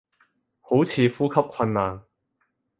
[0.61, 2.01] 好似呼吸困難